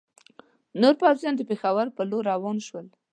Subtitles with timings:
[0.81, 2.85] نور پوځیان د پېښور پر لور روان شول.